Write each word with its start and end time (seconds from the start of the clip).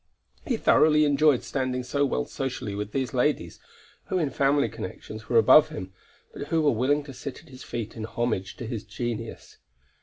He 0.47 0.57
thoroughly 0.57 1.05
enjoyed 1.05 1.43
standing 1.43 1.83
so 1.83 2.07
well 2.07 2.25
socially 2.25 2.73
with 2.73 2.91
these 2.91 3.13
ladies, 3.13 3.59
who 4.05 4.17
in 4.17 4.31
family 4.31 4.67
connections 4.67 5.29
were 5.29 5.37
above 5.37 5.69
him, 5.69 5.93
but 6.33 6.47
who 6.47 6.63
were 6.63 6.71
willing 6.71 7.03
to 7.03 7.13
sit 7.13 7.43
at 7.43 7.49
his 7.49 7.61
feet 7.63 7.95
in 7.95 8.05
homage 8.05 8.57
to 8.57 8.65
his 8.65 8.83
genius. 8.83 9.57